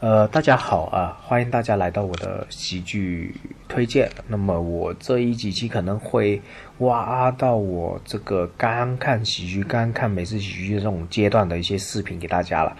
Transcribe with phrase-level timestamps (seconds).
[0.00, 3.34] 呃，大家好啊，欢迎大家来到我的喜剧
[3.66, 4.08] 推荐。
[4.28, 6.40] 那么我这一几期可能会
[6.78, 12.76] 挖到我这个刚看喜剧、刚看美式喜剧这种阶段的一些视频给大家了。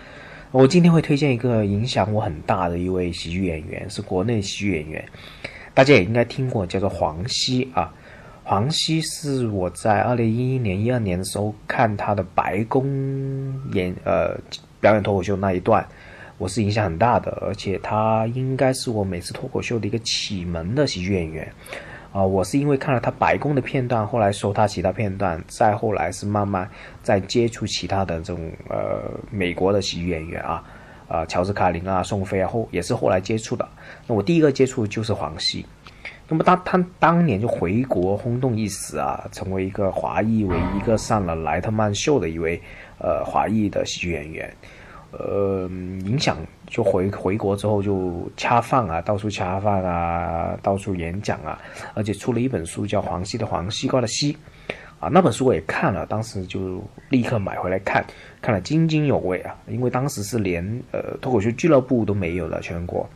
[0.52, 5.04] 我今天会推荐一个影响我很大的一位喜剧演员，是国内喜剧演员，
[5.74, 7.92] 大家也应该听过，叫做黄西啊。
[8.44, 12.86] 黄西是我在二零一一年、一二年的时候看他的白宫
[13.72, 14.38] 演呃
[14.80, 15.84] 表演脱口秀那一段。
[16.38, 21.52] 我是影响很大的，而且他应该是我每次脱口秀的一个启蒙的喜剧演员，
[22.12, 26.70] 啊，我是因为看了他白宫的片段，后来搜他其他片段，再后来是慢慢
[27.02, 30.62] 在接触其他的这种呃美国的喜剧演员啊，
[31.08, 33.68] 啊，乔治卡林啊，宋飞啊，后也是后来接触的。
[34.06, 35.66] 那我第一个接触就是黄西，
[36.28, 42.62] 那么他他当年就回国轰动一时啊，成为一个华裔唯一一个上了莱特曼秀的一位
[42.98, 44.54] 呃华裔的喜剧演员。
[45.10, 45.66] 呃，
[46.04, 46.36] 影响
[46.66, 51.58] 就回回国之后就恰饭啊，到处恰饭啊，到处演讲啊，
[51.94, 54.32] 而且出了一本书叫《黄西的黄西瓜的西》，
[55.00, 58.04] 啊，那本书我也看了，当时就立刻买回来看，
[58.42, 63.08] 看了津津有味啊，因为当时是连呃脱口秀俱乐部都没有了全国，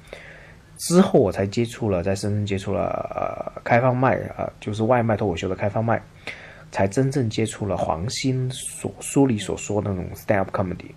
[0.78, 6.02] 之后我才接触了，在深圳接触了呃开放麦啊，就是外卖脱口秀的开放麦，
[6.70, 10.90] 才真正接触了黄西所书里所说的那种 stand up comedy。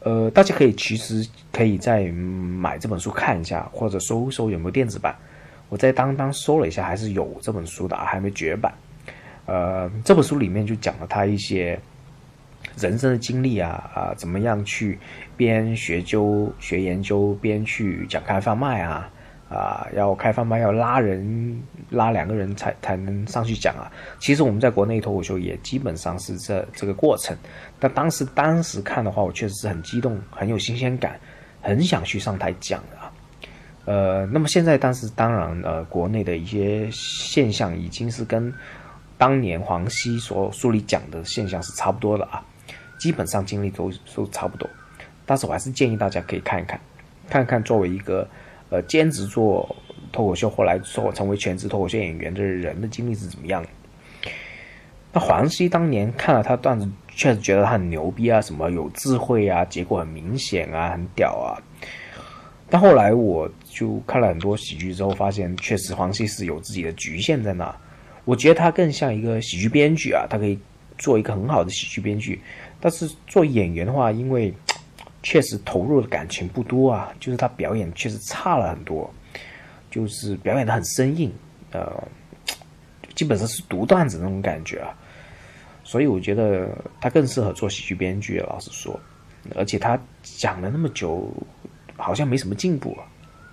[0.00, 5.14] 呃，大家可以其实可以再买这本书看一下，或者搜搜有没有电子版。
[5.68, 8.72] 我在当当搜了一下，还是有这本书的，还没绝版。
[9.46, 11.78] 呃，这本书里面就讲了他一些
[12.78, 14.98] 人生的经历啊啊，怎么样去
[15.36, 19.10] 边学究学研究边去讲开贩卖啊。
[19.50, 23.90] 啊，要开放麦，要拉人，拉两个人才才能上去讲啊。
[24.20, 27.36] 其实我们在国内脱口秀也基本上是这这个过程。
[27.80, 31.18] 但当时当时看的话，我确实是很激动，很有新鲜感，
[31.60, 33.10] 很想去上台讲啊。
[33.86, 38.54] 呃，那么现在当时当然呃，国内的一些现象已经是跟
[39.18, 42.40] 当年黄西所书里讲的现象是差不多的啊，
[43.00, 44.70] 基本上经历都都差不多。
[45.26, 46.80] 但是我还是建议大家可以看一看，
[47.28, 48.24] 看看作为一个。
[48.70, 49.68] 呃，兼职做
[50.12, 53.64] 脱口秀，后来做成为全职脱口秀演员的人的经历是怎么样？
[55.12, 61.58] 那黄西当年看了他段子，确实觉得他很牛逼啊，什么有智慧啊，结果很明显啊，很屌啊。
[62.68, 67.74] 但后来我就看了很多喜剧之后，发现确实黄西是有自己的局限在那。
[68.24, 70.56] 我觉得他更像一个喜剧编剧啊，他可以
[70.96, 72.40] 做一个很好的喜剧编剧，
[72.78, 74.54] 但是做演员的话，因为。
[75.22, 79.12] 确实投入的感情不多啊，就是他表演确实差了很多，
[79.90, 81.30] 就是表演的很生硬，
[81.72, 81.92] 呃，
[83.14, 84.96] 基本上是读段子那种感觉啊，
[85.84, 86.68] 所以我觉得
[87.00, 88.38] 他更适合做喜剧编剧。
[88.40, 88.98] 老实说，
[89.56, 91.30] 而且他讲了那么久，
[91.96, 93.04] 好像没什么进步啊。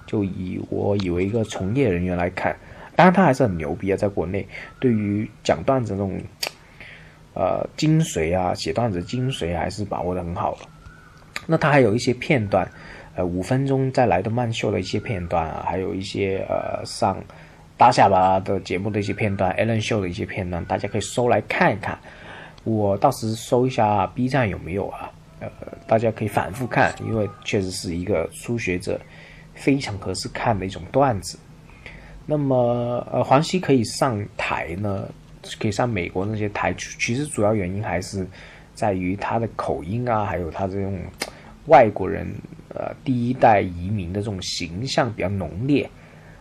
[0.05, 2.55] 就以我以为一个从业人员来看，
[2.95, 4.47] 当然他还是很牛逼啊，在国内
[4.79, 6.17] 对于讲段子那种，
[7.33, 10.59] 呃，精髓啊，写段子精髓还是把握的很好的。
[11.47, 12.69] 那他还有一些片段，
[13.15, 17.17] 呃，五分钟再来的慢秀的一些片段啊，还有一些呃上
[17.77, 21.97] 大下巴的节目的一些片段，Allen 秀的一些片段，大家可以搜来看一看。
[22.63, 25.09] 我到时搜一下 B 站有没有啊？
[25.39, 25.49] 呃，
[25.87, 28.99] 大家可以反复看，因为确实是一个初学者
[29.53, 31.39] 非常合适看的一种段子。
[32.25, 35.07] 那么，呃，黄西可以上台呢，
[35.59, 38.27] 可以上美国那些台，其实主要原因还是
[38.73, 40.99] 在于他的口音啊，还有他这种。
[41.67, 42.27] 外国人，
[42.69, 45.89] 呃，第一代移民的这种形象比较浓烈，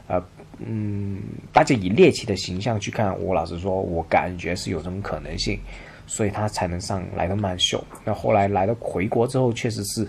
[0.08, 0.22] 呃，
[0.58, 1.20] 嗯，
[1.52, 5.58] 大家以猎奇的形象去看，我老实说，我感觉是有这种可能性，
[6.06, 7.84] 所以他才能上来的曼秀。
[8.04, 10.08] 那后来来到回国之后，确实是，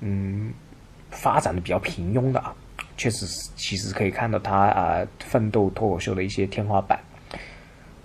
[0.00, 0.52] 嗯，
[1.10, 2.54] 发展的比较平庸的啊，
[2.96, 6.98] 确实是，其实可以看到他啊奋斗脱口秀的一些天花板。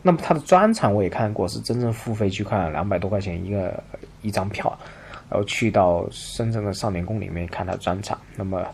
[0.03, 3.83] 那么他的专场我也看过，是真正付费去看，两百多块钱一个
[4.21, 4.77] 一张票。
[5.29, 8.65] 然后去到深圳的少年宫里面看他专场，那么，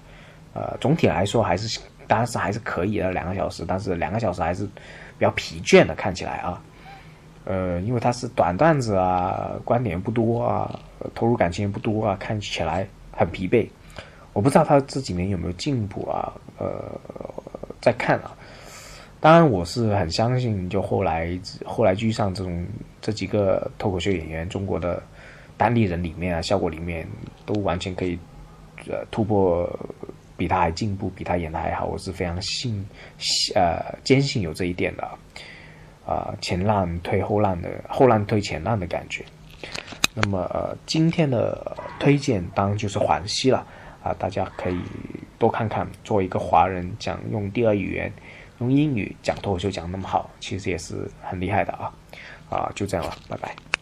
[0.53, 4.63] 呃，总体来说还是，当时还是可以的，两个小时，但是两个小时还是
[5.17, 6.61] 比较疲倦的，看起来啊，
[7.45, 10.79] 呃，因为他是短段子啊，观点不多啊，
[11.15, 13.67] 投入感情也不多啊，看起来很疲惫。
[14.33, 16.85] 我不知道他这几年有没有进步啊，呃，
[17.81, 18.31] 在看啊，
[19.19, 21.35] 当然我是很相信，就后来
[21.65, 22.63] 后来居上这种
[23.01, 25.01] 这几个脱口秀演员，中国的。
[25.63, 27.07] 单立人里面啊，效果里面
[27.45, 28.19] 都完全可以，
[28.89, 29.65] 呃，突破
[30.35, 32.85] 比他还进步，比他演的还好，我是非常信，
[33.55, 35.09] 呃，坚信有这一点的，
[36.05, 39.23] 啊，前浪推后浪的，后浪推前浪的感觉。
[40.13, 43.65] 那么，呃，今天的推荐当然就是黄西了，
[44.03, 44.77] 啊，大家可以
[45.39, 45.87] 多看看。
[46.03, 48.11] 作为一个华人，讲用第二语言，
[48.59, 51.89] 用英语讲脱口秀讲那么好，其实也是很厉害的啊！
[52.49, 53.72] 啊，就这样了，拜拜。